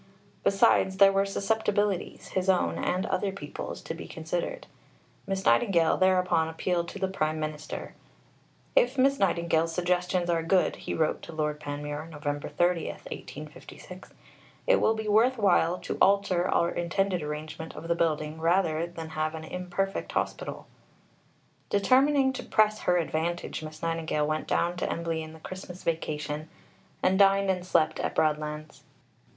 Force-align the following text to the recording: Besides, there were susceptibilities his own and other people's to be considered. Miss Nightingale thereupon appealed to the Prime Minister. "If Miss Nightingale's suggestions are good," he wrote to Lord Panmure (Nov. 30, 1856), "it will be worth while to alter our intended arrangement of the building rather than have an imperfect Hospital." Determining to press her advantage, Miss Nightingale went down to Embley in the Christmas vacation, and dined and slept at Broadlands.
Besides, 0.43 0.97
there 0.97 1.11
were 1.11 1.27
susceptibilities 1.27 2.29
his 2.29 2.49
own 2.49 2.79
and 2.83 3.05
other 3.05 3.31
people's 3.31 3.81
to 3.83 3.93
be 3.93 4.07
considered. 4.07 4.65
Miss 5.27 5.45
Nightingale 5.45 5.95
thereupon 5.97 6.47
appealed 6.49 6.87
to 6.89 6.97
the 6.97 7.07
Prime 7.07 7.39
Minister. 7.39 7.93
"If 8.75 8.97
Miss 8.97 9.19
Nightingale's 9.19 9.75
suggestions 9.75 10.27
are 10.27 10.41
good," 10.41 10.77
he 10.77 10.95
wrote 10.95 11.21
to 11.21 11.33
Lord 11.33 11.59
Panmure 11.59 12.07
(Nov. 12.09 12.23
30, 12.23 12.87
1856), 12.87 14.11
"it 14.65 14.81
will 14.81 14.95
be 14.95 15.07
worth 15.07 15.37
while 15.37 15.77
to 15.81 15.99
alter 16.01 16.47
our 16.49 16.71
intended 16.71 17.21
arrangement 17.21 17.75
of 17.75 17.87
the 17.87 17.93
building 17.93 18.39
rather 18.41 18.87
than 18.87 19.09
have 19.09 19.35
an 19.35 19.43
imperfect 19.43 20.11
Hospital." 20.13 20.65
Determining 21.69 22.33
to 22.33 22.41
press 22.41 22.79
her 22.79 22.97
advantage, 22.97 23.61
Miss 23.61 23.83
Nightingale 23.83 24.25
went 24.25 24.47
down 24.47 24.77
to 24.77 24.91
Embley 24.91 25.21
in 25.21 25.33
the 25.33 25.39
Christmas 25.39 25.83
vacation, 25.83 26.49
and 27.03 27.19
dined 27.19 27.51
and 27.51 27.63
slept 27.63 27.99
at 27.99 28.15
Broadlands. 28.15 28.81